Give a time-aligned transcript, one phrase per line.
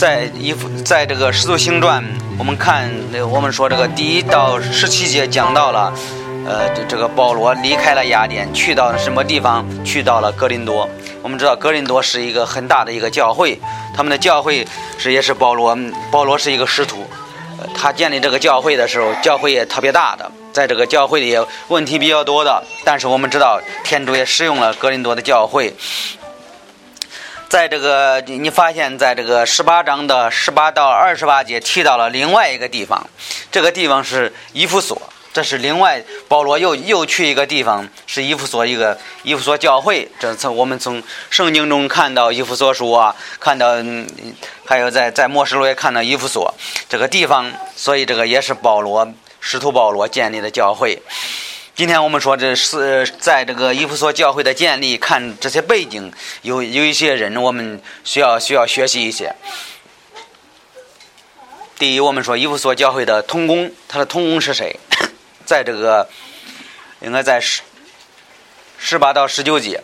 [0.00, 2.02] 在一在这个《使徒行传》，
[2.38, 2.90] 我们看
[3.30, 5.92] 我们说这个第一到十七节讲到了，
[6.46, 9.62] 呃，这这个保罗离开了雅典，去到什么地方？
[9.84, 10.88] 去到了格林多。
[11.20, 13.60] 我们知道格林多是一个很大的一个教会，
[13.94, 15.76] 他们的教会是也是保罗，
[16.10, 17.04] 保罗是一个使徒，
[17.74, 21.36] 他建立这个教会的时候，教会也特别大的，在这个教会里
[21.68, 25.74] 问题比较多的，但是我们知道天主也使用了格林多的教会。
[27.50, 33.04] 在这个，你发现在这个十八章的十八到二十八节提到了另外一个地方，
[33.50, 40.08] 这个地方是伊夫所，这是另外保罗又又去一个地方，是伊夫所一个伊夫所教会。
[40.20, 43.74] 这次我们从圣经中看到伊夫所书啊，看到
[44.64, 46.54] 还有在在末世录也看到伊夫所
[46.88, 51.02] 这个地方，所以这个也是保罗使徒保罗建立的教会。
[51.80, 59.34] 今天我们说，这是在这个伊夫所教会的建立，看这些背景，有有一些人，我们需要需要学习一些。
[61.78, 64.78] 第一，我们说伊夫所教会的通工，他的通工是谁？
[65.46, 66.06] 在这个
[67.00, 67.62] 应该在十
[68.76, 69.82] 十八到十九节，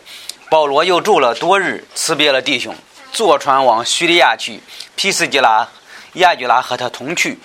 [0.51, 2.75] 保罗又住了多日，辞别了弟兄，
[3.11, 4.61] 坐船往叙利亚去。
[4.95, 5.67] 皮斯吉拉、
[6.13, 7.39] 亚居拉和他同去。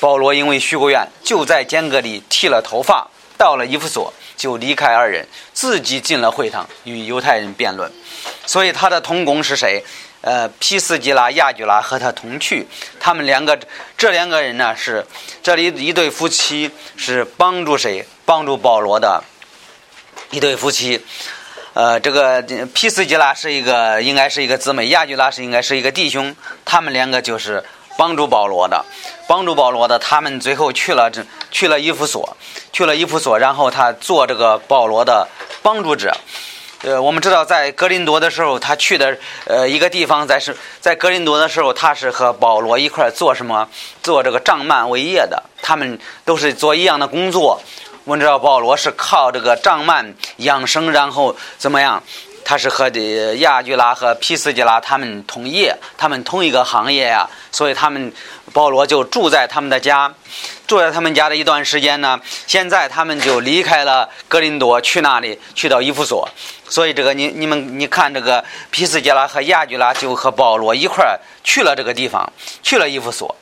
[0.00, 3.10] 保罗因为许过愿，就在间隔里剃了头发。
[3.38, 7.90] 到了伊夫所，就离开二人，自己进了会堂，与犹太人辩论。
[8.44, 9.82] 所以他的同工是谁？
[10.20, 12.66] 呃，皮斯基拉、亚居拉和他同去。
[12.98, 13.56] 他们两个，
[13.96, 15.06] 这两个人呢，是
[15.44, 18.04] 这里一对夫妻，是帮助谁？
[18.26, 19.22] 帮助保罗的
[20.32, 21.00] 一对夫妻。
[21.74, 22.42] 呃，这个
[22.74, 26.34] 皮斯基拉是一个，应该是一个姊妹；亚居拉是应该是一个弟兄。
[26.64, 27.64] 他们两个就是
[27.98, 28.82] 帮助保罗的，
[29.26, 29.98] 帮助保罗的。
[29.98, 31.22] 他们最后去了这。
[31.50, 32.36] 去了伊夫所，
[32.74, 35.26] 去了伊夫所，然后他做这个保罗的
[35.62, 36.14] 帮助者。
[36.82, 43.66] 呃，我们知道在格林多的时候，他去的呃一个地方，在是，在格林多的时候，他是和保罗一块做什么？
[44.02, 45.42] 做这个帐幔为业的。
[45.62, 47.60] 他们都是做一样的工作。
[48.04, 52.02] 我们知道保罗是靠这个帐幔养生，然后怎么样？
[52.48, 58.10] 他是和的亚居拉和皮斯吉拉他们同业，他们同一个行业呀，所以他们
[58.54, 60.10] 保罗就住在他们的家，
[60.66, 62.18] 住在他们家的一段时间呢。
[62.46, 65.38] 现在他们就离开了格林多，去那里？
[65.54, 66.26] 去到伊夫所。
[66.70, 72.32] 所以这个你你们你看这个皮斯吉拉和亚居拉就和保罗一块儿去了这个地方，
[72.62, 73.36] 去了伊夫所。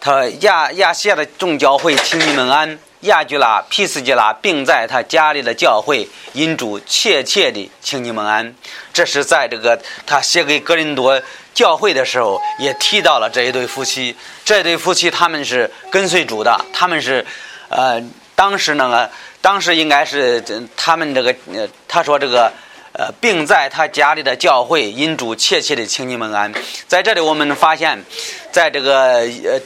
[0.00, 2.78] 他亚亚细亚的众教会请你们安。
[3.04, 8.54] 亚居拉、皮斯吉拉，并在他家里的教会，因主切切地请你们安。
[8.92, 11.20] 这是在这个他写给格林多
[11.54, 14.14] 教会的时候，也提到了这一对夫妻。
[14.44, 17.24] 这对夫妻他们是跟随主的，他们是，
[17.68, 18.02] 呃，
[18.34, 19.10] 当时那个，
[19.40, 20.42] 当时应该是
[20.76, 22.52] 他们这个，呃，他说这个，
[22.92, 26.52] 呃，并在他家里的教会，因主切切的请你们安。
[26.86, 28.04] 在这里，我们发现，
[28.50, 29.60] 在这个，呃。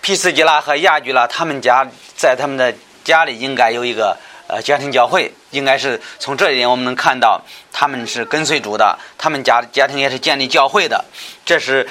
[0.00, 1.86] 皮斯吉拉和亚居拉，他们家
[2.16, 7.42] 在他们的家里应该有一个呃家庭教会，应该是从这一点我们能看到
[7.72, 11.04] 他们是跟随主的，他们家家庭也是建立教会的。
[11.44, 11.88] 这是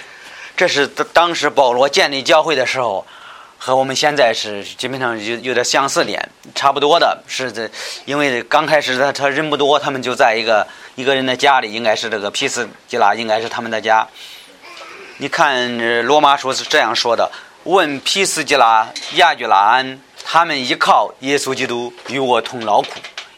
[0.56, 3.06] 这是当时保罗建立教会的时候，
[3.58, 7.70] 和我们现在是基本上有有点相似点，差不多的是这，
[8.06, 10.66] 因为刚开始他他人不多，他们就在一个
[10.96, 14.08] 一个人的家里，应该是这个皮斯吉拉应该是他们的家。
[15.18, 17.30] 你看罗马书是这样说的。
[17.66, 22.90] 问皮斯吉拉、亚居拉安，他们依靠耶稣基督与我同劳苦，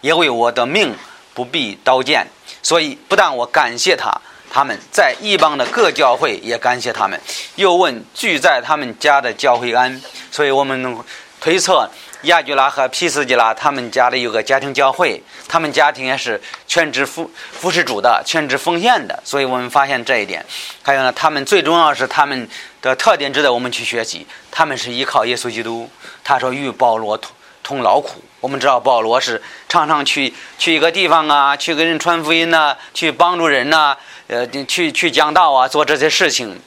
[0.02, 0.96] 也为我的命
[1.36, 2.28] 不必刀剑。
[2.64, 4.12] 所以不但我感谢他，
[4.50, 7.22] 他们在异邦的各教会也感谢他们。
[7.56, 10.98] 又问聚在他们家的教会安，所以我们
[11.40, 11.90] 推测。
[12.24, 20.46] 亚居拉和皮斯吉拉他们家里有个家庭教会，他们家庭也是全职服服侍主的，全职奉献的，所以我们发现这一点。
[20.82, 22.48] 还有呢，他们最重要是他们
[22.82, 24.26] 的特点值得我们去学习。
[24.52, 25.90] 他们是依靠耶稣基督。
[26.24, 27.32] 他说与保罗同
[27.64, 28.24] 同劳苦。
[28.40, 33.96] 我们知道保罗是常常去去一个地方啊，去给人传福音呐，去帮助人呐，
[34.28, 36.60] 呃，去去讲道啊，做这些事情。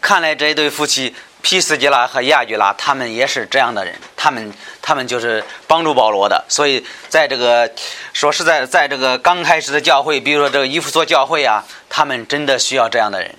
[0.00, 1.14] 看来这一对夫妻。
[1.46, 4.52] 皮斯吉拉和亚居拉，他们也是这样的人，他们
[4.82, 7.70] 他们就是帮助保罗的，所以在这个
[8.12, 13.32] 说实在，在这个刚开始的教会，比如说这个伊夫所教会啊，他们真的需要这样的人，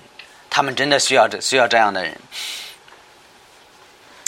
[0.48, 2.16] 他们真的需要这需要这样的人。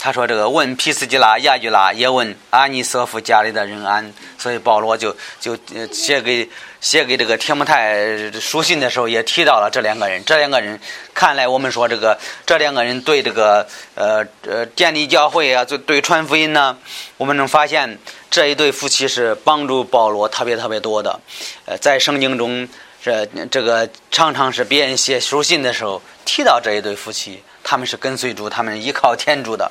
[0.03, 5.55] 他说：“这个问皮斯吉拉、亚居拉，也问阿尼瑟夫家里的人安。”所以保罗就就
[5.93, 6.49] 写给
[6.81, 10.25] 写给这个铁木泰书信的时候，也提到了这两个人。
[10.25, 10.81] 这两个人，
[11.13, 16.79] 看来我们说这个这两个人对这个呃呃建立教会啊，对对传福音呢，
[17.19, 17.99] 我们能发现
[18.31, 21.21] 这一对夫妻是帮助保罗特别特别多的。
[21.67, 22.67] 呃，在圣经中，
[23.03, 29.71] 这这个常常是别人写书信的时候提到这一对夫妻，他们是跟随主，他们依靠天主的。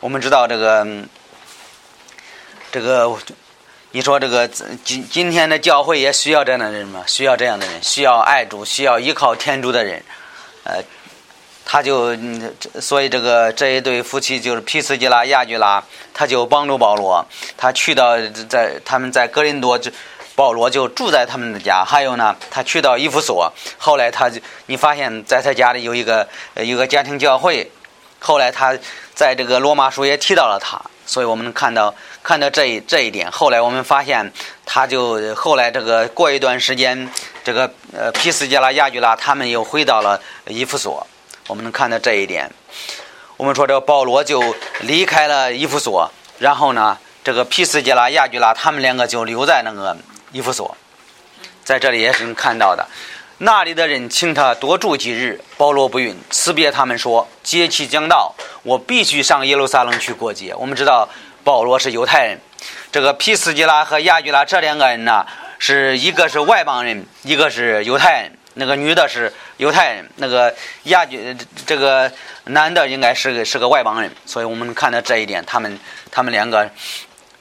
[0.00, 0.86] 我们知道这个
[2.70, 3.10] 这个，
[3.92, 4.46] 你说这个
[4.84, 7.02] 今今天的教会也需要这样的人吗？
[7.06, 10.02] 需要这样的人，需要爱主、需要依靠天主的人。
[10.64, 10.84] 呃，
[11.64, 12.14] 他就
[12.78, 15.82] 所以这个这一对夫妻就是皮斯吉拉、亚居拉，
[16.12, 17.26] 他就帮助保罗，
[17.56, 19.90] 他去到在他们在格林多就。
[20.34, 27.70] 保罗就住在他们的家，还有呢，他去到伊夫所，后来他就你发现在他家里有一个有个家庭教会，
[28.18, 28.74] 后来他
[29.14, 33.30] 在这个罗马书也提到了他，所以我们能看到看到这一这一点。
[33.30, 34.32] 后来我们发现，
[34.64, 37.10] 他就后来这个过一段时间，
[37.44, 41.06] 这个呃皮斯杰拉、亚居拉他们又回到了伊夫所，
[41.48, 42.50] 我们能看到这一点。
[43.36, 49.94] 我们说这个保罗就离开了伊夫所，然后呢，这个皮斯杰拉、亚居拉他们两个就留在那个。
[50.32, 50.76] 伊夫所，
[51.62, 52.86] 在这里也是能看到的。
[53.38, 55.40] 那里的人请他多住几日。
[55.56, 61.08] 保罗不允，辞别他们说：“节期将到，我必须上耶路撒冷去过节。”我们知道
[61.42, 62.40] 保罗是犹太人，
[62.90, 65.26] 这个皮斯吉拉和亚居拉这两个人呢，
[65.58, 68.38] 是一个是外邦人，一个是犹太人。
[68.54, 71.36] 那个女的是犹太人，那个亚居
[71.66, 72.10] 这个
[72.44, 74.12] 男的应该是个是个外邦人。
[74.24, 75.78] 所以我们看到这一点，他们
[76.10, 76.70] 他们两个。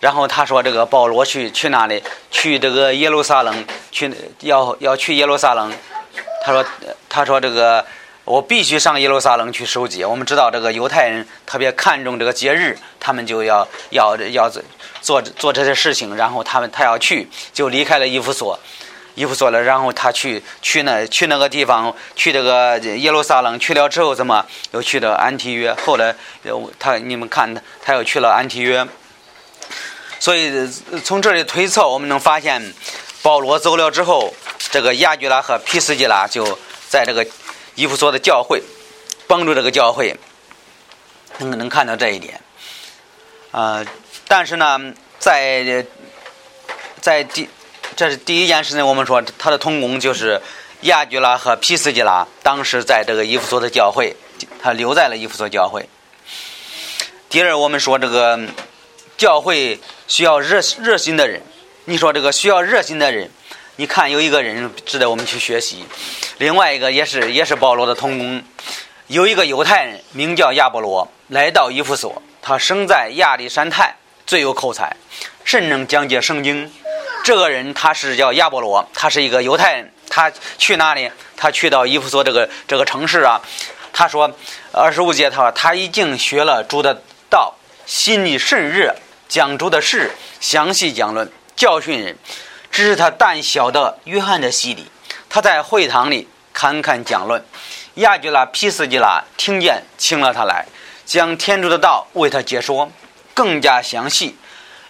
[0.02, 2.04] 然后他说：“这个保罗去去哪里？
[2.32, 5.72] 去这个耶路撒冷，去要要去耶路撒冷。
[6.44, 6.66] 他说：
[7.08, 7.86] 他说这个
[8.26, 10.04] 我必须上耶路撒冷去收集。
[10.04, 14.52] 我们知道这个犹太人特别看重这个节日，他们就要要要
[15.02, 16.16] 做做这些事情。
[16.16, 18.60] 然后他们他要去，就离开了伊夫所，
[19.14, 19.62] 伊夫所了。
[19.62, 25.72] 然后他去去那去那个地方，去这个耶路撒冷去了之后，怎么又去了安提约？
[25.86, 26.16] 后来
[26.80, 28.84] 他你们看，他又去了安提约。”
[30.22, 30.70] 所以
[31.04, 32.76] 从这里推测，我们能发现，
[33.24, 34.32] 保罗走了之后，
[34.70, 37.26] 这个亚居拉和皮斯基拉就在这个
[37.74, 38.62] 伊夫所的教会
[39.26, 40.16] 帮助这个教会，
[41.40, 42.40] 能能看到这一点。
[43.50, 43.84] 啊，
[44.28, 45.84] 但是呢，在
[47.02, 47.50] 在第
[47.96, 50.40] 这是第一件事情，我们说他的同工就是
[50.82, 54.16] 亚居拉和皮斯基拉，当时在这个伊夫所的教会，
[54.62, 55.90] 他留在了伊夫所教会。
[57.28, 58.40] 第二，我们说这个。
[59.22, 61.44] 教会需要热热心的人，
[61.86, 63.30] 你说这个需要热心的人，
[63.76, 65.86] 你看有一个人值得我们去学习，
[66.40, 68.44] 另外一个也是也是保罗的同工，
[69.06, 73.96] 有一个犹太人名叫亚波罗，来到伊夫所，他生在亚历山泰，
[74.26, 74.98] 最有口才，
[75.46, 76.74] 甚能讲解圣经。
[77.24, 81.12] 这个人他是叫亚波罗，他是一个犹太人，他去哪里？
[81.38, 83.40] 他去到伊夫所这个这个城市啊，
[83.94, 84.36] 他说
[84.72, 87.54] 二十五节，他说他已经学了主的道，
[87.86, 88.96] 心里甚热。
[89.32, 90.12] 讲主的事
[90.42, 92.18] 详细讲论，教训人，
[92.70, 94.88] 只是他胆小的约翰的洗礼。
[95.30, 97.42] 他在会堂里侃侃讲论，
[97.94, 100.66] 亚居拉、皮斯基拉听见，请了他来，
[101.06, 102.92] 将天主的道为他解说，
[103.34, 104.36] 更加详细。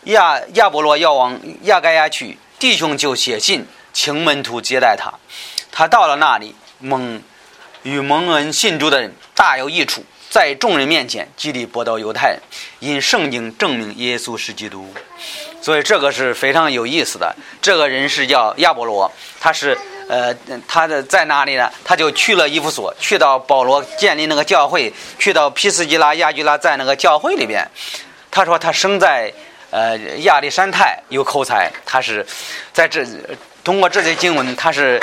[0.06, 5.14] 亚亚波罗要往亚该亚去，弟兄就写信请门徒接待他。
[5.72, 7.22] 他到了那里，蒙
[7.84, 10.04] 与蒙恩信主的人大有益处。
[10.32, 12.40] 在众人面前极力驳倒犹太人，
[12.80, 14.88] 因圣经证明耶稣是基督，
[15.62, 17.36] 所以这个是非常有意思的。
[17.62, 19.78] 这个人是叫亚波罗，他是
[20.08, 20.34] 呃，
[20.66, 21.70] 他的在哪里呢？
[21.84, 27.68] 他就去了伊夫所，去到保罗建立那个教会，去到皮斯基拉、亚居拉在那个教会里边。
[28.32, 29.30] 他说他生在
[29.70, 32.26] 呃亚历山泰，有口才，他是
[32.72, 33.06] 在这
[33.66, 34.98] 通过这些经文，他是。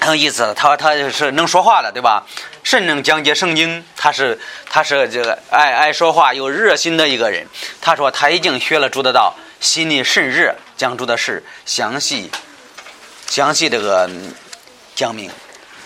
[0.00, 2.26] 很有意思，他他就是能说话的，对吧？
[2.64, 4.38] 甚能讲解圣经，他是
[4.68, 7.46] 他是这个爱爱说话又热心的一个人。
[7.82, 12.30] 他说他已经学了主的道，心里甚热，讲主的事详细
[13.26, 14.08] 详细这个
[14.94, 15.30] 讲明。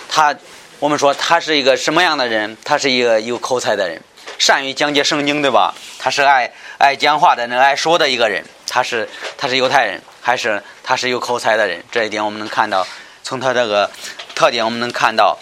[0.08, 0.34] 他
[0.78, 2.56] 我们说他是一个什么样的人？
[2.64, 4.00] 他是一个有口才的人，
[4.38, 5.74] 善于讲解圣经，对吧？
[5.98, 8.44] 他是爱爱讲话的，那爱说的一个人。
[8.68, 11.82] 他是他是犹太人，还是他是有口才的人？
[11.90, 12.86] 这一点我们能看到。
[13.24, 13.90] 从他这个
[14.34, 15.38] 特点，我们能看到，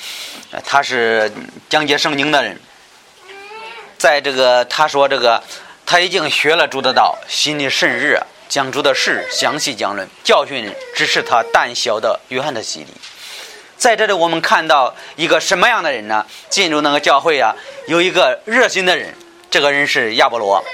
[0.65, 1.31] 他是
[1.69, 2.59] 讲解圣经的人。
[3.99, 5.43] 在这个他说这个，
[5.85, 12.87] 他已经学了主的道，心里甚热，讲主的事详细讲论，教训，只是他胆小的约翰的洗礼。
[13.77, 16.25] 在这里，我们看到一个什么样的人呢？
[16.49, 17.53] 进入那个教会啊，
[17.89, 19.13] 有一个热心的人，
[19.51, 20.65] 这个人是亚波罗，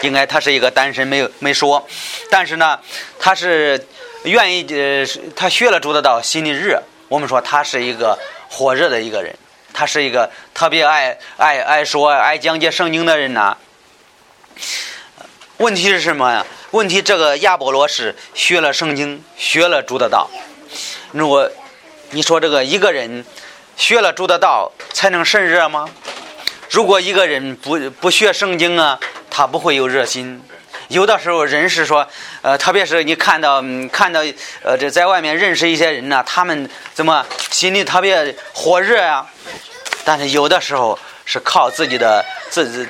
[0.00, 1.86] 应该他是一个单身，没有没说，
[2.30, 2.80] 但是呢，
[3.20, 3.86] 他是。
[4.24, 6.82] 愿意呃，他学了主的道，心里热。
[7.08, 9.34] 我们说他是一个火热的一个人，
[9.72, 13.56] 他是一个特别爱爱爱说爱讲解圣经的人呐。
[15.58, 16.44] 问题是什么呀？
[16.70, 20.28] 问题这个亚波罗是学了圣经，学了主的道。
[21.12, 21.48] 如果
[22.10, 23.24] 你说这个一个人
[23.76, 25.88] 学了主的道才能甚热吗？
[26.70, 28.98] 如果一个人不不学圣经啊，
[29.30, 30.42] 他不会有热心。
[30.94, 32.08] 有的时候人是说，
[32.40, 33.60] 呃，特别是你看到
[33.90, 34.20] 看到
[34.62, 39.26] 呃，这在外面认识一些人呢，他们怎么心里特别火热呀？
[40.04, 42.86] 但是有的时候是靠自己的自己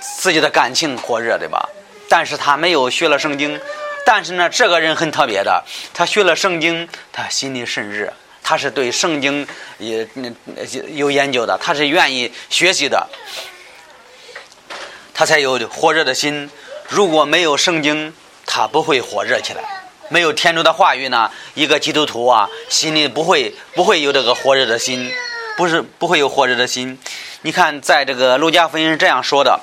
[0.00, 1.68] 自己的感情火热对吧？
[2.08, 3.60] 但是他没有学了圣经，
[4.06, 8.12] 但是呢，这个人很特别的，他学了圣经，他心里甚热，
[8.44, 9.44] 他是对圣经
[9.78, 10.06] 也
[10.92, 13.04] 有研究的，他是愿意学习的，
[15.12, 16.48] 他才有火热的心。
[16.92, 18.12] 如果没有圣经，
[18.44, 19.62] 他不会火热起来；
[20.10, 25.10] 没有天主的话语呢，一个基督徒啊，心里不会不会有这个火热的心，
[25.56, 26.98] 不是不会有火热的心。
[27.40, 29.58] 你看，在这个路加福音是这样说的。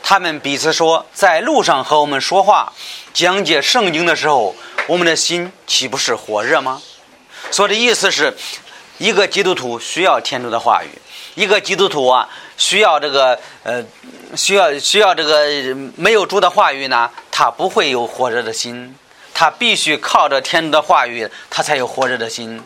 [0.00, 2.72] 他们彼此说，在路上和我们说话、
[3.12, 4.54] 讲解圣经的时候，
[4.86, 6.80] 我们的心岂不是火热吗？
[7.50, 8.36] 说的意思是，
[8.98, 10.90] 一个基督徒需要天主的话语，
[11.34, 13.82] 一个基督徒啊，需要这个呃，
[14.36, 15.46] 需要需要这个
[15.96, 18.94] 没有主的话语呢，他不会有火热的心，
[19.34, 22.62] 他必须靠着天主的话语，他才有火热的心。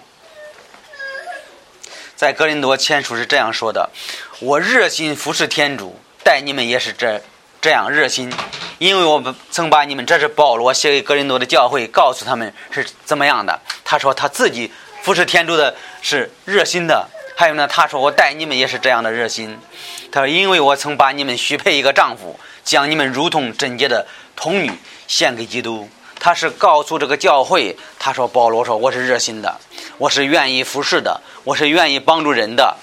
[2.16, 3.90] 在格林多前书是这样说的
[4.40, 7.20] ：“我热心服侍天主，待你们也是这。”
[7.60, 8.30] 这样热心，
[8.76, 13.58] 因为我们曾把你们，这是保罗写给格林多的教会，告诉他们是怎么样的。
[13.82, 14.70] 他说他自己
[15.02, 17.08] 服侍天主的是热心的。
[17.36, 19.58] 还有呢，他说我待你们也是这样的热心。
[20.12, 24.70] 他说，因为我曾把你们许配一个丈夫，将你们如同贞洁的童女
[25.08, 25.88] 献给基督。
[26.20, 29.60] 他是告诉这个教会，他说保罗说我是热心的，
[29.98, 32.76] 我是愿意服侍的，我是愿意帮助人的。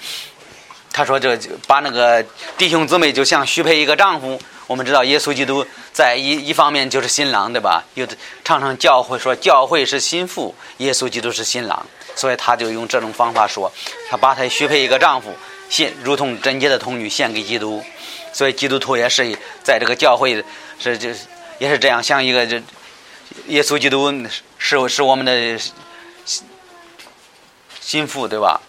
[0.92, 2.22] 他说这把那个
[2.58, 4.40] 弟兄姊妹就像许配一个丈夫。
[4.68, 7.82] 我们知道耶稣基督在一一方面就是新郎，对吧？
[7.94, 13.72] 有的常常教会说教会是心腹，耶稣基督是新郎，所以他就用这种方法说，
[14.08, 15.34] 他把他许配一个丈夫，
[15.68, 17.82] 献如同贞洁的童女献给基督，
[18.32, 20.44] 所以基督徒也是在这个教会
[20.78, 21.10] 是就
[21.58, 22.62] 也是这样，像一个这
[23.48, 24.12] 耶稣基督
[24.58, 25.58] 是是我们的
[27.80, 28.60] 心腹，对吧？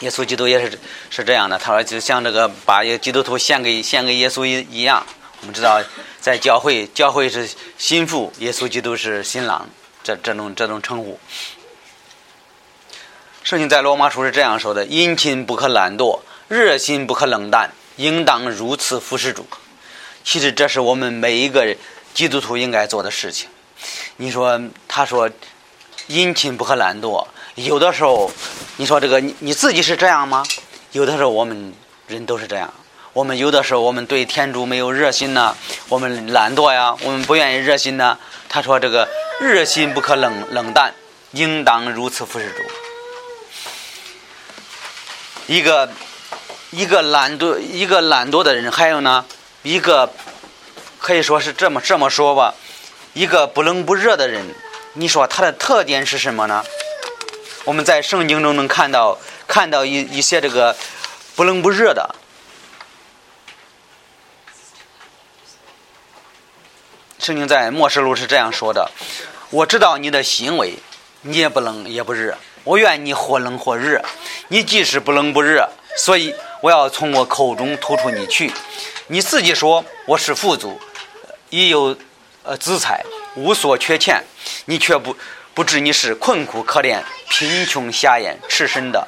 [0.00, 0.78] 耶稣基督也是
[1.10, 5.04] 是这样的，他说就像这个把基督徒献给献给耶稣一一样。
[5.42, 5.82] 我们知道，
[6.20, 9.66] 在教会，教会是心腹，耶稣基督是新郎，
[10.02, 11.18] 这这种这种称呼。
[13.42, 19.46] 圣经在罗马书是这样说的：殷勤不可懒惰，热心不可冷淡，应当如此服侍主。
[20.22, 21.74] 其实这是我们每一个
[22.12, 23.48] 基督徒应该做的事情。
[24.16, 25.28] 你说，他说
[26.06, 27.26] 殷勤不可懒惰。
[27.54, 28.30] 有的时候，
[28.76, 30.44] 你说这个你你自己是这样吗？
[30.92, 31.72] 有的时候我们
[32.06, 32.72] 人都是这样。
[33.14, 35.56] 我们有的时候我们对天主没有热心呢，
[35.88, 38.18] 我们懒惰呀，我们不愿意热心呢。
[38.50, 39.08] 他说这个
[39.40, 40.94] 热心不可冷冷淡，
[41.32, 42.89] 应当如此服侍主。
[45.50, 45.90] 一个
[46.70, 49.26] 一个懒惰一个懒惰的人，还有呢
[49.64, 50.08] 一个
[51.00, 52.54] 可以说是这么这么说吧，
[53.14, 54.46] 一个不冷不热的人，
[54.92, 56.64] 你说他的特点是什么呢？
[57.64, 60.76] 我们在圣经中能看到看到一一些这个
[61.34, 62.14] 不冷不热的。
[67.18, 68.88] 圣经在末世录是这样说的
[69.50, 70.74] ：“我知道你的行为，
[71.22, 72.38] 你也不冷也不热。
[72.64, 74.02] 我愿你或冷或热。
[74.48, 78.52] 你即使不冷不热，所以我要从我口中吐出你去。
[79.06, 80.80] 你自己说我是富足，
[81.50, 81.96] 已有
[82.42, 84.24] 呃资财，无所缺欠，
[84.66, 85.16] 你却不。”
[85.52, 89.06] 不知你是困苦可怜、贫穷瞎眼、赤身的，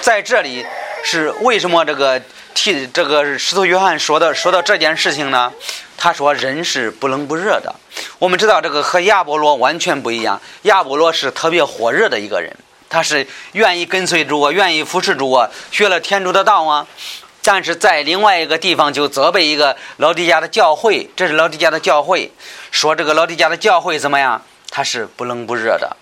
[0.00, 0.64] 在这里
[1.04, 2.22] 是为什么这个
[2.54, 5.52] 替这个石头约翰说的说到这件事情呢？
[5.98, 7.74] 他说人是不冷不热的。
[8.20, 12.56] 我们知道这个和亚波罗完全不一样，亚波罗是特别火热的一个人，
[12.92, 16.86] 他是愿意跟随主啊，愿意服侍主啊，学了天主的道啊。
[17.42, 22.30] 但是在另外一个地方就责备一个老底家的教会，这是老底家的教会，
[22.70, 24.42] 说这个老底家的教会怎么样？
[24.70, 25.96] 他是不冷不热的，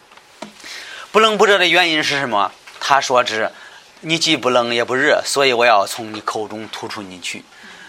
[1.12, 2.50] 不冷不热的原因是什么？
[2.80, 3.52] 他说是，
[4.00, 7.44] 你既不冷也不热，所以我要从你口中吐出你去。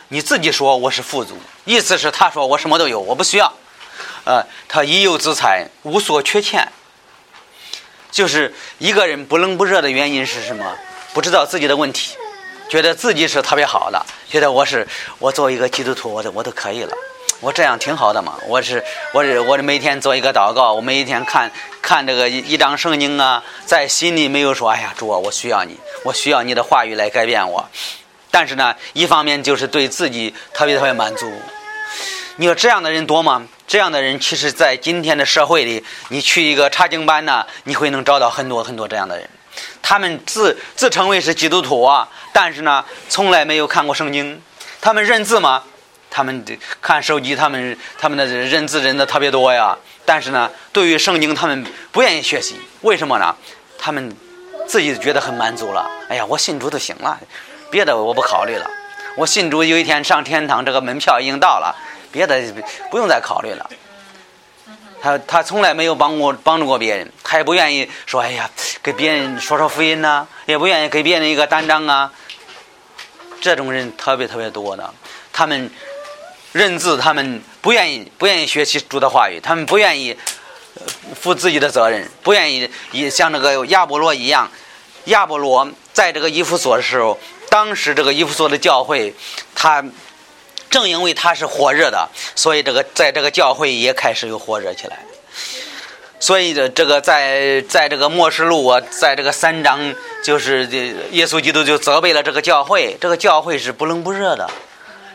[0.09, 3.51] 你自己说我是富足，意思是他说我什么都有，我不需要。
[4.25, 6.71] 呃，他已有资财，无所缺欠。
[8.11, 10.77] 就是一个人不冷不热的原因是什么？
[11.13, 12.15] 不知道自己的问题，
[12.69, 14.87] 觉得自己是特别好的，觉得我是
[15.19, 16.93] 我作为一个基督徒，我都我都可以了。
[17.39, 21.51] 我这样挺好的嘛，我是我是我是每天做一个祷告，我每一天看
[21.81, 27.67] 看这个一一张圣经啊，在心里没有说，哎呀，主啊，我需要你，我需要你的话语来改变我。
[28.29, 31.29] 但是呢，一方面就是对自己特别特别满足。
[32.37, 33.47] 你说这样的人多吗？
[33.71, 39.25] 这样的人，其实，在今天的社会里，你去一个查经班呢，你会能找到很多很多这样的人。
[39.81, 44.41] 他们自自称为是基督徒啊，但是呢，从来没有看过圣经。
[44.81, 45.63] 他们认字吗？
[46.09, 46.45] 他们
[46.81, 49.77] 看手机，他们他们的认字认的特别多呀。
[50.03, 52.59] 但是呢，对于圣经，他们不愿意学习。
[52.81, 53.33] 为什么呢？
[53.79, 54.13] 他们
[54.67, 55.89] 自己觉得很满足了。
[56.09, 57.17] 哎呀，我信主就行了，
[57.69, 58.69] 别的我不考虑了。
[59.15, 61.73] 我信主有一天上天堂，这个门票已经到了。
[62.11, 62.41] 别的
[62.89, 63.69] 不用再考虑了。
[65.01, 68.47] 他他从来没有帮过帮助过别人，他也不愿意说哎呀
[68.83, 72.13] 给别人说说福音呐，也不愿意给别人一个担当啊。
[73.41, 74.93] 这种人特别特别多的，
[75.33, 75.71] 他们
[76.51, 80.15] 认字，他们不愿意不愿意学习主的话语，他们不愿意
[81.19, 84.47] 负自己的责任，不愿意也像那个亚波罗一样。
[85.05, 87.17] 亚波罗在这个伊夫所的时候，
[87.49, 89.15] 当时这个伊夫所的教会，
[89.55, 89.83] 他。
[90.71, 94.97] 正因为他是火热的，所以这个在这个教会也开始又火热起来。
[96.19, 100.65] 所以这这个在在这个末世录啊，在这个三章，就是
[101.11, 104.47] 耶稣基督就责备了这个教会，这个教会是不冷不热的，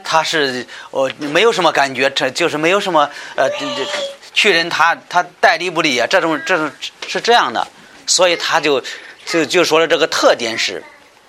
[0.05, 3.87] 他是哦没有什么感觉，这就是没有什么呃这这
[4.35, 6.71] 去人他他带理不理啊，这种这种
[7.07, 7.67] 是这样的，
[8.07, 8.83] 所以他就
[9.25, 10.83] 就就说了这个特点是，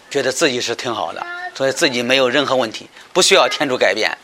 [0.09, 1.23] 觉得自己是挺好的。
[1.57, 4.15] 所以自己没有任何问题，不需要天主改变。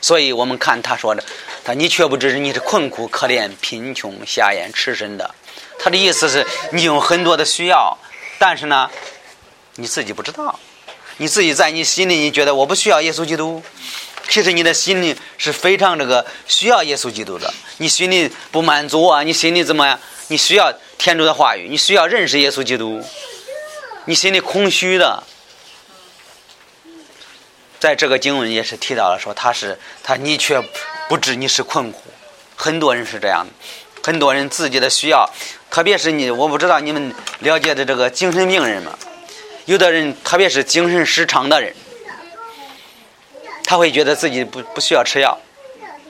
[0.00, 1.22] 所以我们看他说的，
[1.62, 5.32] 他你却不知你是困苦、可怜、贫穷、瞎眼、赤身的。
[5.78, 7.96] 他的意思是你有很多的需要，
[8.36, 8.90] 但是呢，
[9.76, 10.58] 你自己不知道。
[11.18, 13.62] 你自己在你心里，你觉得我不需要耶稣基督。
[14.28, 17.54] 其实你的心里是非常这个需要耶稣基督的。
[17.76, 19.96] 你心里不满足啊，你心里怎么样？
[20.26, 23.00] 你需要天主的话语，你需要认识耶稣基督。
[24.06, 25.22] 你心里空虚的。
[27.82, 30.62] 在这个经文也是提到了，说他是他，你却
[31.08, 32.00] 不知你是困苦。
[32.54, 33.52] 很多人是这样的，
[34.04, 35.28] 很多人自己的需要，
[35.68, 38.96] 特别是你，我不知道你们了解的这个精神病人吗？
[39.64, 41.74] 有的人，特别是精神失常的人，
[43.66, 45.36] 他会觉得自己不不需要吃药，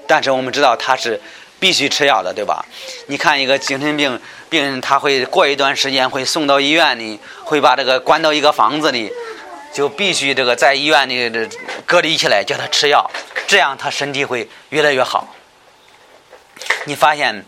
[0.07, 1.19] 但是我们知道他是
[1.59, 2.63] 必须吃药的，对吧？
[3.07, 9.11] 你看一个精神病病人，他会过一段时间会送到医院里，会把这个关到一个房子里。
[9.73, 11.49] 就必须这个在医院里
[11.87, 13.11] 隔离起来，叫他吃药，
[13.47, 15.27] 这样他身体会越来越好。
[16.85, 17.45] 你发现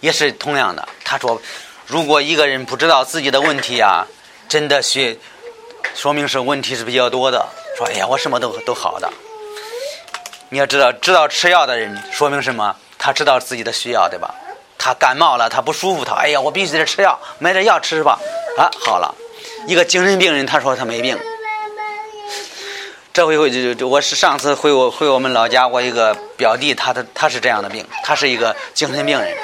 [0.00, 0.88] 也是同样的。
[1.04, 1.40] 他说，
[1.86, 4.06] 如果一个人不知道自己的问题啊，
[4.48, 5.18] 真的是
[5.94, 7.46] 说明是问题是比较多的。
[7.76, 9.10] 说哎呀，我什么都都好的。
[10.48, 12.74] 你要知道，知道吃药的人说明什么？
[12.98, 14.34] 他知道自己的需要，对吧？
[14.76, 18.18] 他感冒了，他不舒服，他哎呀，我必须得吃药，买点药吃吧。
[18.58, 19.14] 啊，好了。
[19.66, 21.18] 一个精神病人，他说他没病。
[23.20, 29.36] 这回回就就我是上次回我回我们老家，我一个表弟，他的他是这样的病，他是一个精神病人，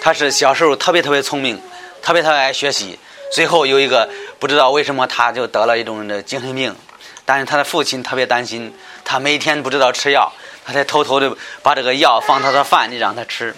[0.00, 1.60] 他是小时候特别特别聪明，
[2.00, 2.98] 特别特别爱学习，
[3.30, 6.74] 最后有一个不知道为什么他就得了一种的精神病，
[7.26, 10.32] 但是他的父亲特别担心，他每天不知道吃药，
[10.64, 11.30] 他才偷偷的
[11.62, 13.54] 把这个药放他的饭里让他吃，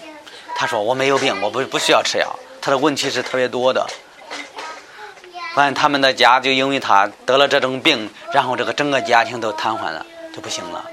[0.56, 3.87] 他说我没有病，我不不需要吃药，他的问题是特别多的。
[5.54, 10.84] 完他们的家就因为他得了这种病，然后这个整个家庭都瘫痪了，就不行了。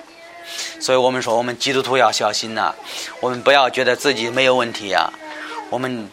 [0.79, 2.73] 所以我们说，我们基督徒要小心呐，
[3.19, 5.11] 我们不要觉得自己没有问题呀。
[5.69, 6.09] 我们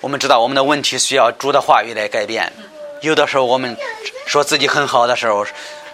[0.00, 2.52] 我们知道我们的问题需要主的话语来改变。
[3.02, 3.76] 有的时候我们
[4.26, 5.46] 说自己很好的时候，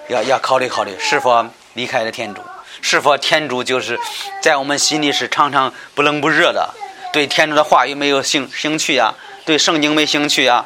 [0.09, 2.41] 要要考虑考虑是否离开了天主，
[2.81, 3.99] 是否天主就是
[4.41, 6.73] 在我们心里是常常不冷不热的，
[7.13, 9.13] 对天主的话语没有兴兴趣呀，
[9.45, 10.65] 对圣经没兴趣呀。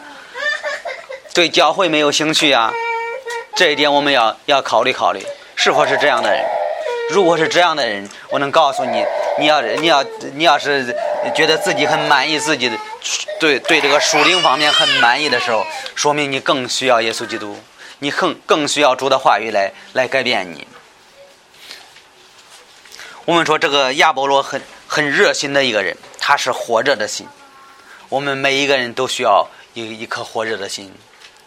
[1.35, 2.73] 对教会没有兴趣啊，
[3.57, 5.21] 这一点我们要要考虑考虑，
[5.57, 6.41] 是否是这样的人？
[7.11, 9.05] 如果是这样的人，我能告诉你，
[9.37, 10.97] 你要你要你要是
[11.35, 12.79] 觉得自己很满意，自己的
[13.41, 15.67] 对对这个属灵方面很满意的时候，
[15.97, 17.59] 说明你更需要耶稣基督，
[17.99, 20.65] 你更更需要主的话语来来改变你。
[23.25, 27.27] 我们说这个亚波罗很很热心的一个人，他是火热的心，
[28.09, 30.95] 我们每一个人都需要一一颗火热的心。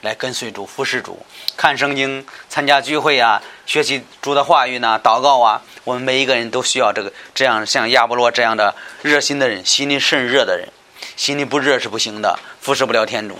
[0.01, 5.61] 来跟随主、服侍主、看圣经、参加聚会啊，学习主的话语呢，祷告啊。
[5.83, 10.67] 我们每一个人都需要这个这样像亚波罗这样的热心的人，心里甚热的人。
[11.15, 13.39] 心里不热是不行的，服侍不了天主。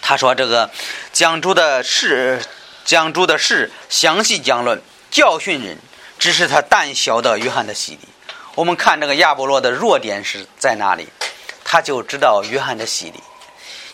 [0.00, 0.70] 他说：“这个
[1.12, 2.40] 讲主的事，
[2.84, 5.78] 讲主的事，详细讲论，教训人，
[6.18, 8.00] 只是他胆小的约翰的洗礼。
[8.54, 11.08] 我们看这个亚波罗的弱点是在哪里，
[11.64, 13.20] 他就知道约翰的洗礼。”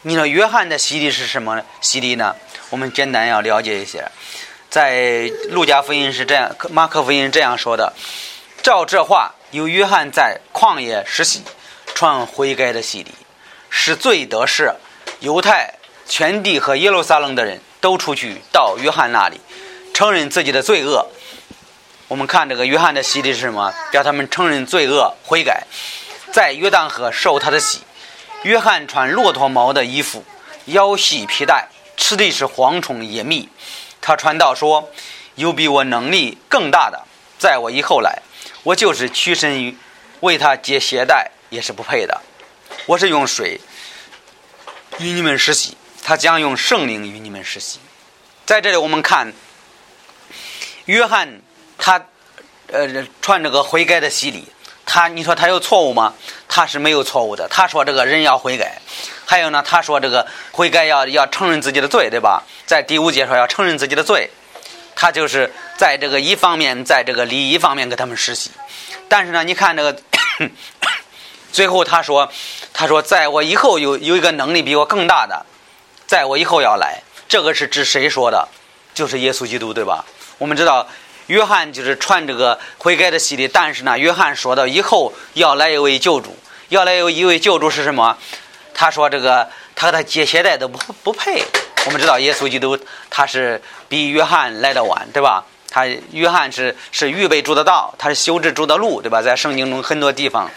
[0.03, 2.35] 你说约翰的洗礼是什么洗礼呢？
[2.71, 4.11] 我们简单要了解一些，
[4.71, 7.93] 在路加福音是这样，马可福音这样说的：
[8.63, 11.43] 照这话，有约翰在旷野施洗，
[11.95, 13.13] 传悔改的洗礼，
[13.69, 14.75] 使罪得赦。
[15.19, 15.75] 犹太
[16.09, 19.39] 全地和耶路撒冷的人都出去到约翰那里，
[19.93, 21.07] 承认自己的罪恶。
[22.09, 23.71] 我们看这个约翰的洗礼是什么？
[23.93, 25.67] 叫他们承认罪恶、悔改，
[26.33, 27.81] 在约旦河受他的洗。
[28.43, 30.25] 约翰穿骆驼毛的衣服，
[30.67, 33.49] 腰系皮带，吃的是蝗虫野蜜。
[34.01, 34.91] 他传道说
[35.37, 37.05] ：“有比我能力更大的，
[37.39, 38.23] 在我以后来。”
[38.63, 39.77] 我就是屈身于
[40.21, 42.21] 为他解鞋带，也是不配的。
[42.87, 43.61] 我是用水
[44.99, 47.79] 与你们施洗，他将用圣灵与你们施洗。
[48.45, 49.33] 在这里，我们看
[50.85, 51.41] 约翰，
[51.79, 52.07] 他
[52.67, 54.47] 呃传这个悔改的洗礼，
[54.93, 56.13] 他你说他有错误吗？
[56.49, 57.47] 他是没有错误的。
[57.49, 58.83] 他说这个人要悔改，
[59.25, 62.43] 还有呢，他说这个悔改要要承认自己的罪，对吧？
[62.67, 64.29] 在第五节说要承认自己的罪。
[64.97, 65.49] 他就是
[65.79, 68.51] 在这个一方面，在这个礼仪方面给他们实习，
[69.09, 69.97] 但是呢，你看这个
[71.53, 72.29] 最后他说，
[72.73, 75.47] 他说在我以后有有一个能力比我更大的，
[76.09, 78.49] 在我以后要来，这个是指谁说的？
[78.93, 80.05] 就是耶稣基督，对吧？
[80.39, 80.85] 我们知道
[81.31, 86.37] 约翰就是传这个悔改的洗礼，但是呢，约翰说到以后要来一位救主，
[86.71, 88.19] 要来有一位救主是什么？
[88.75, 91.45] 他说这个他和他接鞋带都不不配。
[91.87, 92.77] 我们知道耶稣基督
[93.09, 95.45] 他是比约翰来的晚，对吧？
[95.71, 99.23] 他约翰是是预备主的道，他是修治主的路，对吧？
[99.23, 100.51] 在圣经中很多地方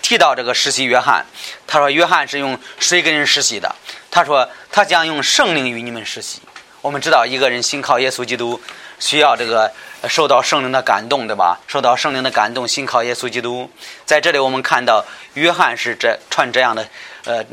[0.00, 1.26] 提到这个实习约翰，
[1.66, 3.76] 他说约翰是用水给人实习的，
[4.10, 6.40] 他说他将用圣灵与你们实习。
[6.80, 8.58] 我们知道一个人信靠耶稣基督，
[8.98, 9.70] 需要这个
[10.08, 11.58] 受到圣灵的感动，对吧？
[11.66, 13.68] 受到圣灵的感动，信靠耶稣基督。
[14.04, 16.86] 在这里我们看到约翰是这传这样的，
[17.24, 17.44] 呃，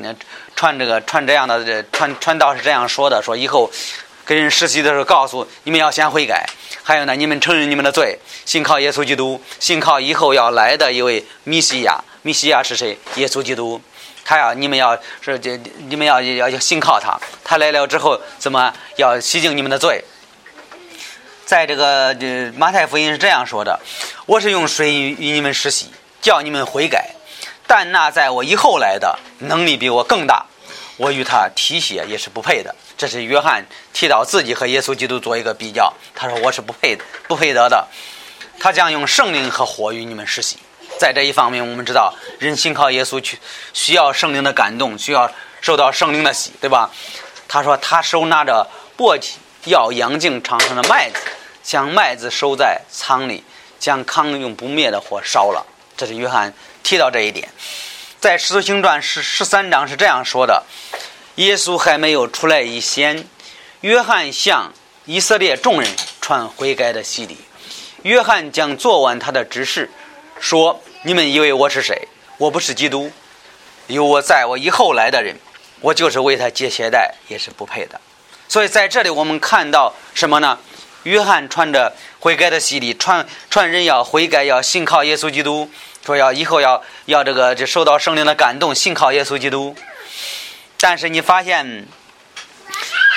[0.56, 3.70] 传这个传这样的传传道是这样说的：说以后
[4.26, 6.46] 跟人实习的时候，告诉你们要先悔改，
[6.84, 12.00] 还有呢，你们承认你们的罪，信靠耶稣基督，信靠以后要来的一位弥西亚。
[12.24, 12.98] 弥西亚是谁？
[13.16, 13.82] 耶稣基督。
[14.24, 15.60] 他要你们要是这，
[15.90, 17.20] 你们要要要信靠他。
[17.44, 20.04] 他来了之后，怎么要洗净你们的罪？
[21.52, 23.78] 在这个这马太福音是这样说的
[24.26, 25.88] ：“我是用水与你们施洗，
[26.22, 27.10] 叫你们悔改。
[27.68, 30.46] 但那在我以后来的，能力比我更大，
[30.96, 35.94] 我与他提携也是不配的。”这是约翰提到自己和耶稣基督做一个比较。
[36.16, 37.86] 他说：“我是不配不配得的。
[38.58, 40.58] 他将用圣灵和火与你们施洗。”
[40.98, 43.38] 在这一方面，我们知道人信靠耶稣去
[43.74, 46.90] 需要圣灵的感动，需要受到圣灵的洗，对吧？
[47.50, 48.66] 他说他手拿着
[48.98, 49.34] 簸箕，
[49.66, 51.20] 要扬净场上的麦子，
[51.64, 53.44] 将麦子收在仓里，
[53.80, 55.66] 将糠用不灭的火烧了。
[55.96, 57.50] 这是约翰提到这一点。
[58.20, 60.64] 在使徒行传十十三章是这样说的：
[61.36, 63.28] 耶稣还没有出来以前，
[63.82, 64.74] 约翰向
[65.06, 67.38] 以色列众人传悔改的洗礼。
[68.04, 69.90] 约翰将做完他的指示，
[70.40, 70.82] 说。
[71.04, 72.08] 你们以为我是谁？
[72.38, 73.12] 我不是基督，
[73.88, 75.36] 有我在我以后来的人，
[75.80, 78.00] 我就是为他解鞋带也是不配的。
[78.48, 80.60] 所以在这里我们看到什么呢？
[81.04, 85.70] 约翰穿着悔改的洗礼，传传人要悔改，要信靠耶稣基督，
[86.06, 89.76] 说要以后要要这个这受到圣灵的感动，信靠耶稣基督。
[90.80, 91.86] 但是你发现，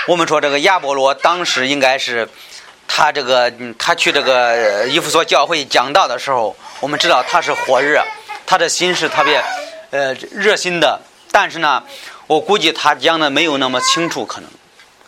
[0.09, 2.29] 我们说这个亚波罗当时应该是。
[2.87, 8.05] 他这个，他去这个伊夫所教会讲道的时候，我们知道他是火热，
[8.47, 9.43] 他的心是特别，
[9.91, 11.01] 呃，热心的。
[11.33, 11.83] 但是呢，
[12.29, 14.51] 我估计他讲的没有那么清楚，可能。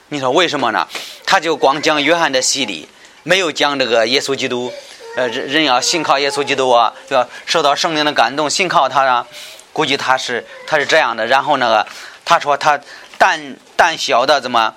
[0.08, 0.86] 你说为什么呢？
[1.24, 2.88] 他就光讲约翰的洗礼，
[3.22, 4.72] 没有讲这个耶稣基督，
[5.16, 9.26] 呃，人人要信靠耶稣基督啊，要受到圣灵的感动，信靠他啊。
[9.72, 11.26] 估计他是他是这样的。
[11.26, 11.86] 然后那个，
[12.24, 12.80] 他说他
[13.18, 14.74] 但但小的怎么？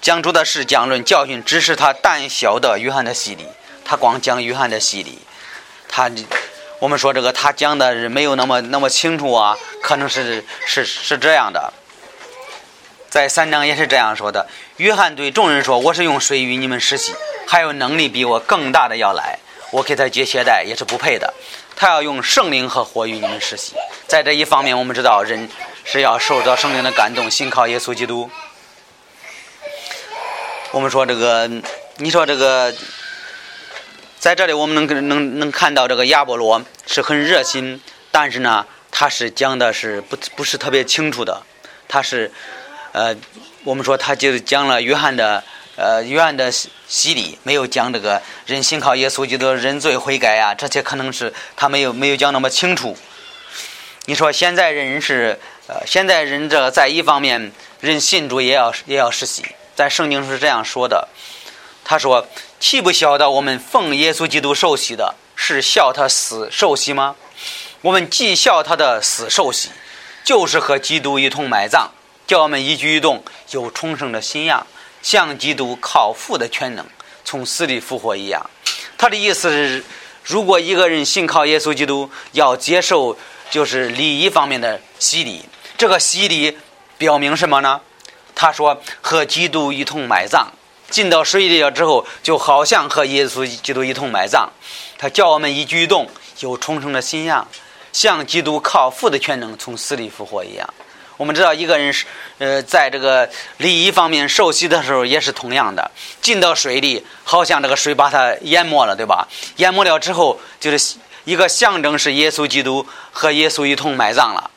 [0.00, 3.46] 讲主的是讲论教训，只是他胆小的约翰的洗礼，
[3.86, 5.18] 他光讲约翰的洗礼，
[5.88, 6.10] 他
[6.78, 11.72] 我们说这个他讲的是没有那么那么清楚啊，可能是是是这样的，
[13.14, 14.48] 在三章也是这样说的。
[14.78, 17.14] 约翰对众人说：“我是用水与你们施洗，
[17.46, 19.38] 还有能力比我更大的要来，
[19.70, 21.32] 我给他解鞋带也是不配的。
[21.76, 23.74] 他要用圣灵和火与你们施洗。
[24.08, 25.48] 在这一方面，我们知道人
[25.84, 28.28] 是要受到圣灵的感动，信靠耶稣基督。”
[30.72, 31.48] 我们说这个，
[31.98, 32.74] 你说这个，
[34.18, 41.44] 在这里我们能能能看到这个亚波罗是很热心，但是呢，他是讲的是不不是特别清楚的，
[41.86, 42.32] 他是，
[42.94, 43.12] 呃，
[43.64, 45.42] 我们说他就是讲了约翰的
[45.74, 52.96] 呃约翰的洗礼，没有讲这个人信靠耶稣基督认罪悔改啊，这些可能是他没有没有讲那么清楚。
[54.04, 59.44] 你说现在人是呃现在人这在一方面人信主也要也要实习。
[59.74, 61.08] 在圣经是这样说的，
[61.84, 62.28] 他说
[62.60, 67.16] ：“岂不晓得我们奉耶稣基督受洗的，是笑他死受洗吗？
[67.80, 69.70] 我们既笑他的死受洗，
[70.22, 71.90] 就是和基督一同埋葬，
[72.26, 74.66] 叫我们一举一动有重生的信仰，
[75.02, 76.86] 像基督靠父的全能
[77.24, 78.50] 从死里复活一样。
[78.96, 79.84] 他的意思是，
[80.24, 83.16] 如果一个人信靠耶稣基督，要接受
[83.50, 85.44] 就是礼仪方面的洗礼。
[85.76, 86.56] 这个洗礼
[86.96, 87.80] 表明什么呢？
[88.34, 90.50] 他说和基督一同埋葬。
[90.90, 94.48] 进到水里了之后，就好像和耶稣基督一同埋葬。
[94.96, 96.08] 他叫我们一举一动
[96.40, 97.48] 有重生的信仰，
[97.92, 100.74] 像基督靠父的全能从死里复活一样。
[101.16, 102.06] 我们知道，一个人是
[102.38, 105.90] 呃，在这个礼仪方面受洗的时候也是同样的。
[106.20, 109.28] 进到水里，好像这个水把它淹没了，对吧？
[109.56, 114.50] 淹没了之后，就是一个象征，是耶稣基督和耶稣一同埋葬了。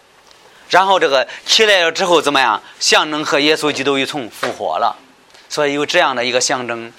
[0.70, 2.62] 然后这个起来了之后怎么样？
[2.80, 4.96] 象征和耶稣基督一同复活了。
[5.50, 6.92] 所以有这样的一个象征，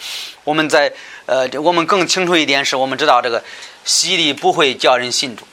[0.45, 0.91] 我们在
[1.27, 3.43] 呃，我们更清楚一点是，我们知道这个
[3.85, 5.47] 洗礼不会叫人信主，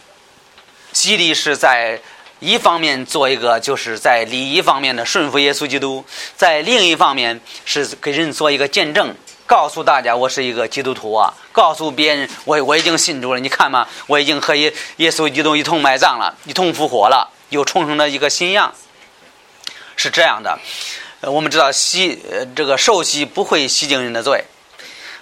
[0.94, 2.00] 洗礼是在
[2.46, 6.06] 一方面做一个，就是在礼仪方面的顺服耶稣基督，
[6.38, 9.16] 在另一方面是给人做一个见证，
[9.48, 18.72] 告诉大家我是一个基督徒啊，告诉别人我我已经信主了，你看嘛，我已经和耶耶稣基督一同埋葬了，一同复活了，又重生了一个信仰，
[19.96, 20.60] 是这样的。
[21.22, 24.44] 我们知道洗呃这个受洗不会洗净人的罪。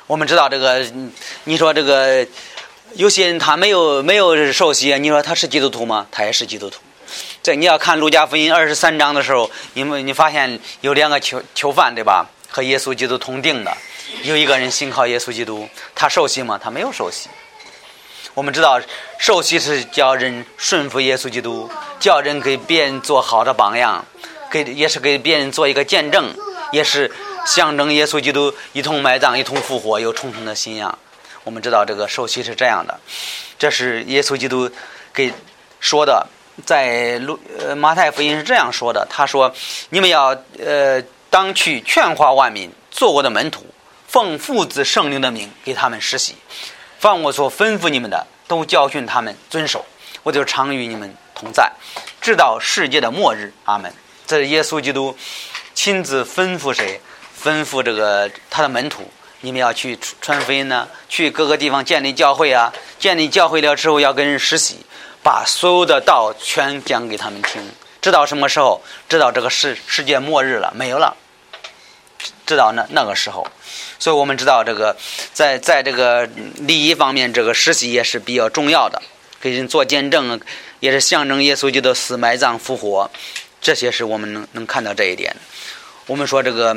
[0.08, 0.86] 我们知道这个，
[1.46, 2.28] 你说这个
[2.96, 6.06] 有些人他没有没有受洗，你说他是基督徒吗？
[6.12, 6.82] 他也是基督徒。
[7.44, 12.26] 这你要看路加福音二十三章的时候，你们你发现有两个囚囚犯对吧？
[12.50, 13.78] 和耶稣基督同定的，
[14.24, 16.58] 有一个人信靠耶稣基督，他受洗吗？
[16.58, 17.28] 他没有受洗。
[18.34, 18.80] 我们知道
[19.20, 24.06] 受洗是叫人顺服耶稣基督，叫人给别人做好的榜样。
[24.50, 26.34] 给也是给别人做一个见证，
[26.72, 27.12] 也是
[27.46, 30.98] 象征耶稣基督一同埋葬、一同复活、有重生的信仰。
[31.44, 32.98] 我们知道这个受洗是这样的，
[33.60, 34.70] 这是耶稣基督
[35.12, 35.34] 给
[35.80, 36.26] 说的，
[36.66, 39.54] 在路呃马太福音是这样说的：他说，
[39.90, 43.66] 你们要呃当去劝化万民，做我的门徒，
[44.08, 46.36] 奉父子圣灵的名给他们施洗，
[47.00, 49.84] 凡我所吩咐你们的，都教训他们遵守，
[50.22, 51.72] 我就常与你们同在，
[52.22, 53.52] 直到世界的末日。
[53.66, 53.92] 阿门。
[54.26, 55.18] 这是耶稣基督
[55.74, 57.02] 亲自吩咐谁？
[57.44, 59.04] 吩咐这个他的门徒，
[59.42, 62.72] 你们要去传福音呢，去各个地方建立教会啊。
[62.98, 64.78] 建立教会了之后，要跟人实习，
[65.24, 67.62] 把所有的道全讲给他们听。
[68.02, 68.82] 直到什么时候？
[69.08, 71.16] 直到这个世世界末日了，没有了。
[72.46, 73.48] 直到那那个时候，
[73.98, 74.96] 所以我们知道这个
[75.34, 79.02] 在在这个礼仪方面，这个实习也是比较重要的，
[79.40, 80.40] 给人做见证，
[80.82, 83.10] 也是象征耶稣基督死、埋葬、复活。
[83.62, 85.34] 这些是我们能能看到这一点。
[86.08, 86.76] 我们说这个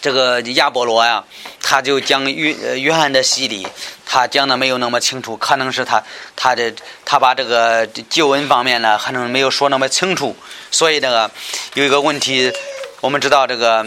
[0.00, 1.24] 这个亚波罗呀，
[1.60, 3.66] 他就讲约约翰的洗礼，
[4.06, 6.02] 他讲的没有那么清楚，可能是他
[6.36, 6.72] 他的
[7.04, 10.36] 他把这个旧闻方面呢，可能没有说那么清楚。
[10.70, 11.30] 所以那个
[11.74, 12.52] 有一个问题，
[13.00, 13.84] 我们知道这个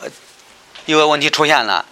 [0.00, 0.08] 呃
[0.86, 1.84] 有个问题出现了。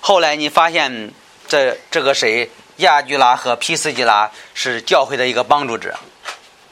[0.00, 1.12] 后来你发现
[1.48, 5.98] 这这个谁亚居拉和皮斯基拉是教会的一个帮助者。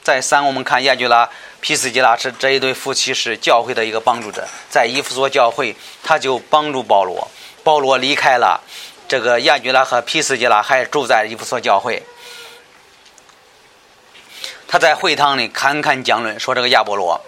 [0.09, 1.29] 再三，我们看亚居拉。
[1.61, 7.29] 皮斯吉拉是这一对夫妻是教会的一个帮助者，在伊夫所教会，他就帮助保罗。
[7.63, 8.59] 保罗离开了
[9.07, 12.03] 这个亚居拉和皮斯吉拉，还住在伊夫所教会。
[14.67, 17.21] 他在会堂里侃侃讲论，说这个亚波罗、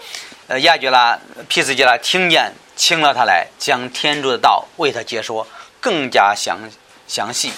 [0.47, 5.45] 呃亚居拉、皮斯吉拉听见，请了他来，将天主的道为他解说，
[5.79, 6.57] 更加详
[7.07, 7.53] 详细。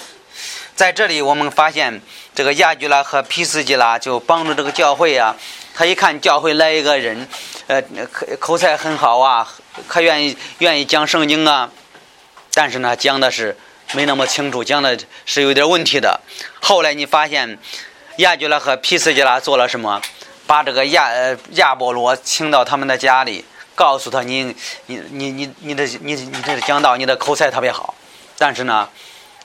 [0.74, 2.00] 在这里，我们发现
[2.34, 5.36] 这个亚居拉和皮斯吉拉就帮助这个教会啊。
[5.72, 7.28] 他一看教会来一个人，
[7.66, 7.82] 呃，
[8.12, 9.48] 口口才很好啊，
[9.88, 11.70] 可愿意愿意讲圣经啊，
[12.52, 13.56] 但是呢，讲的是
[13.92, 16.20] 没那么清楚，讲的是有点问题的。
[16.60, 17.58] 后来你发现
[18.18, 20.00] 亚居拉和皮斯吉拉做了什么？
[20.46, 24.54] 把这个亚呃亚波罗请到他们的家里，告诉他你
[24.86, 27.94] 你你你你的你你这讲道你的口才特别好，
[28.36, 28.88] 但是呢，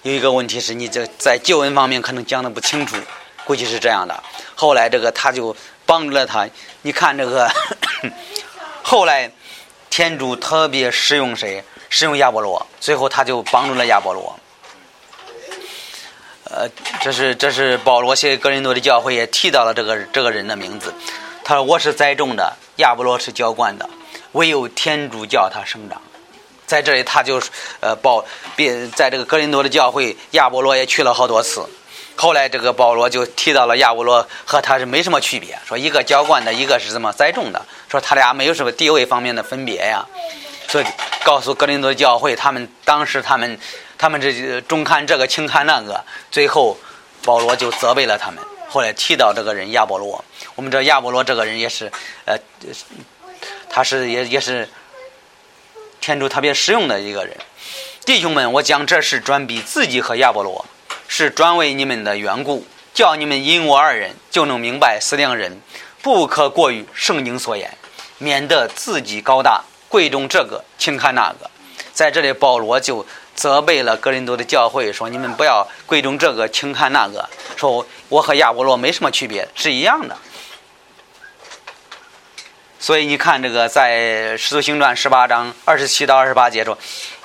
[0.03, 2.95] 有一个问题是你这在旧恩方面可能讲的不清楚，
[3.45, 4.23] 估计是这样的。
[4.55, 5.55] 后来这个他就。
[5.89, 6.47] 帮助了他，
[6.83, 7.51] 你看这个，
[8.83, 9.31] 后来
[9.89, 11.63] 天主特别使用谁？
[11.89, 14.39] 使用亚波罗，最后他就帮助了亚波罗。
[16.43, 16.69] 呃，
[17.01, 20.93] 这是这是保罗写格林多的教会也提到了这个这个人的名字。
[21.43, 23.89] 他说：“我是栽种的，亚波罗是浇灌的，
[24.33, 25.99] 唯有天主叫他生长。”
[26.69, 27.41] 在这里，他就
[27.79, 28.23] 呃保
[28.55, 31.67] 别在这个格林多的教会，亚波罗也去了好多次。
[32.15, 40.05] 后来，这个保罗就提到了亚波罗和他是没什么区别，说一个浇灌的，一个是什么栽种的，说他俩没有什么地位方面的分别呀。
[40.67, 40.85] 所以
[41.23, 43.59] 告诉格林多教会，他们当时他们
[43.97, 46.77] 他们这重看这个轻看那个，最后
[47.25, 48.43] 保罗就责备了他们。
[48.67, 51.91] 后来提到这个人亚波罗，我们知道亚波罗这个人也是
[52.25, 52.37] 呃，
[53.67, 54.69] 他是也也是
[56.01, 57.35] 天主特别使用的一个人。
[58.05, 60.65] 弟兄们，我讲这事专比自己和亚波罗，
[61.07, 65.61] 是专为你们的缘故，叫你们因我二人就能明白思量人
[66.01, 67.77] 不可过于圣经所言，
[68.17, 71.49] 免得自己高大贵重这个轻看那个。
[71.93, 80.17] 在这里，保罗就责备了格林多的教会，说你们不要贵重这个轻看那个，说我和亚波罗没什么区别，是一样的。
[82.81, 83.97] 所以你看，这个在
[84.37, 86.77] 《使徒行传》十八章二十七到二十八节说，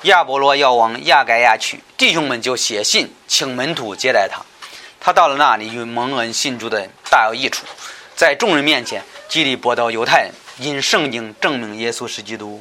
[0.03, 4.43] 亚波罗要往亚该亚去，弟兄们就写信请门徒接待他。
[4.99, 7.65] 他到了那里，与蒙恩信主的大有益处，
[8.17, 12.61] 在众人面前极力驳倒犹太人，因圣经证明耶稣是基督。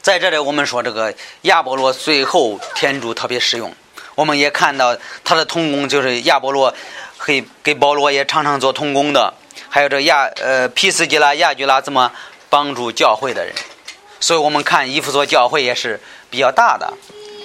[0.00, 3.74] 在这里，我们说这个亚波罗最后天主特别使用，
[4.14, 6.74] 我们也看到他的同工就是亚波罗，
[7.26, 9.34] 给给保罗也常常做同工的。
[9.68, 12.10] 还有这亚呃皮斯基拉、亚居拉这么
[12.48, 13.54] 帮助教会的人？
[14.20, 16.92] 所以我们看伊夫所教会也是比较大的。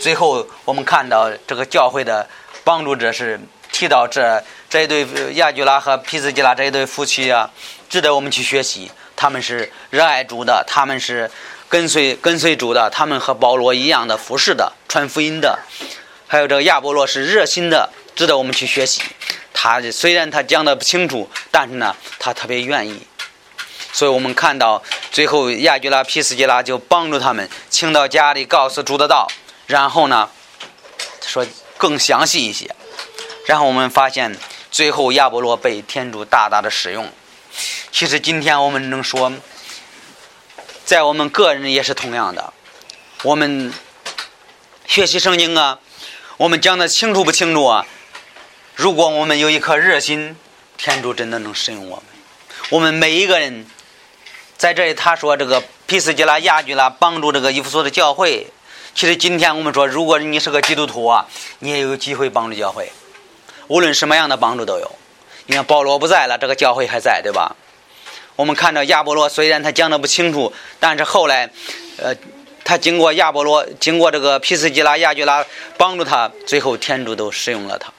[0.01, 2.27] 最后我们看到这个教会的
[2.63, 3.39] 帮助者是
[3.71, 7.49] 提到这这一对亚居拉和皮斯基拉这一对夫妻啊，
[7.89, 8.89] 值得我们去学习。
[9.15, 11.29] 他们是热爱主的，他们是
[11.67, 15.59] 跟随跟随主的，他们和保罗一样的服侍的、传福音的。
[16.25, 19.01] 还有这个亚波罗是热心的，值得我们去学习。
[19.61, 23.05] 他虽然他讲的不清楚，但是呢，他特别愿意。
[23.91, 29.27] 所以我们看到最后亚居拉、皮斯基拉就帮助他们，请到家里告诉主的道，
[29.67, 30.29] 然后呢，
[31.27, 31.45] 说
[31.77, 32.73] 更详细一些。
[33.47, 34.33] 然后我们发现，
[34.71, 37.11] 最后亚波罗被天主大大的使用。
[37.91, 39.29] 其实今天我们能说，
[40.85, 42.53] 在我们个人也是同样的。
[43.23, 43.73] 我们
[44.87, 45.79] 学习圣经啊，
[46.37, 47.85] 我们讲的清楚不清楚啊？
[48.79, 50.37] 如果我们有一颗热心，
[50.77, 52.05] 天主真的能使用我们。
[52.69, 53.65] 我们每一个人
[54.57, 58.47] 在这里，他说这个皮斯基拉、亚居拉帮助这个伊夫所的教会。
[58.95, 61.27] 其实今天我们说，如果你是个基督徒啊，
[61.59, 62.89] 你也有机会帮助教会，
[63.67, 64.89] 无论什么样的帮助都有。
[65.47, 67.57] 你看保罗不在了，这个教会还在，对吧？
[68.37, 71.49] 我们看到亚波罗虽然他讲的不清楚，但是后来，
[71.97, 72.15] 呃，
[72.63, 77.91] 他经过亚波罗，经过这个皮斯基拉、亚居拉帮助他，最后天主都使用了他。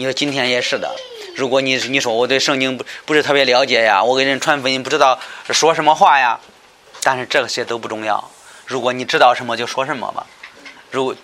[0.00, 0.94] 你说今天也是的，
[1.34, 5.18] 如果你你说我对圣经不不是特别了解呀，我给人传福音不知道
[5.50, 6.38] 说什么话呀，
[7.02, 8.30] 但是这些都不重要。
[8.64, 10.24] 如果你知道什么就说什么吧。
[10.92, 11.16] 如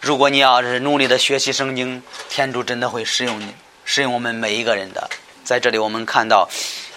[0.00, 3.52] 如果你要是努力的学习圣经，天主真的会使用你，
[3.84, 5.10] 使用我们每一个人的。
[5.42, 6.48] 在这里我们看到，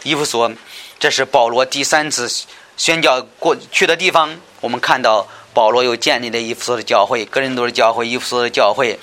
[0.04, 0.52] 伊夫所，
[1.00, 2.30] 这是保罗第三次
[2.78, 4.39] 宣教过去的地方。
[4.62, 9.00] 我们看到保罗又建立了伊夫所的教会，个人都是教会，伊夫所的教会。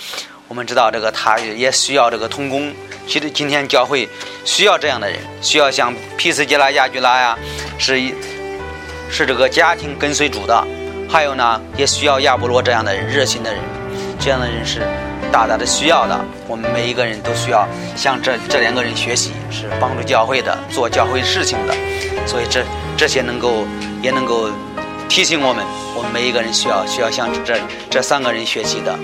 [0.48, 2.72] 我们知道这个他也需要这个童工，
[3.06, 4.08] 其实今天教会
[4.44, 7.36] 需要这样的人，需要像皮斯杰拉、亚居拉呀，
[7.78, 8.00] 是
[9.10, 10.66] 是这个家庭跟随主的，
[11.08, 13.60] 还有呢，也需要亚波罗这样的人，热心的人，
[14.20, 14.82] 这样的人是
[15.32, 16.24] 大大的需要的。
[16.46, 21.74] 我们每一个人都需要向这这两个人学习，是帮助教会的，做教会事情的。
[22.24, 22.64] 所以这
[22.96, 23.66] 这些能够
[24.00, 24.48] 也能够
[25.08, 25.64] 提醒我们，
[25.96, 27.58] 我们每一个人需要需要向这
[27.90, 28.96] 这三个人学习的。